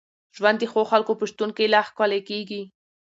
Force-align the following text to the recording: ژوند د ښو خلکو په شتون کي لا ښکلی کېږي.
ژوند 0.37 0.57
د 0.59 0.63
ښو 0.71 0.81
خلکو 0.91 1.11
په 1.19 1.25
شتون 1.31 1.49
کي 1.57 1.65
لا 1.73 1.81
ښکلی 1.87 2.21
کېږي. 2.29 2.61